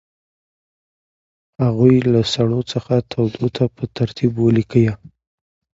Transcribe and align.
هغوی 1.63 1.95
له 2.13 2.21
سړو 2.33 2.61
څخه 2.71 2.93
تودو 3.11 3.47
ته 3.55 3.63
په 3.75 3.83
ترتیب 3.97 4.31
ولیکئ. 4.37 4.87